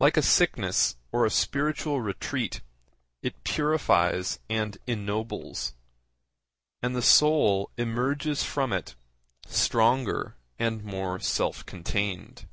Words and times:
Like 0.00 0.16
a 0.16 0.22
sickness 0.22 0.96
or 1.12 1.24
a 1.24 1.30
spiritual 1.30 2.00
retreat 2.00 2.62
it 3.22 3.44
purifies 3.44 4.40
and 4.50 4.76
ennobles; 4.88 5.72
and 6.82 6.96
the 6.96 7.00
soul 7.00 7.70
emerges 7.76 8.42
from 8.42 8.72
it 8.72 8.96
stronger 9.46 10.34
and 10.58 10.82
more 10.82 11.20
self 11.20 11.64
contained.' 11.64 12.48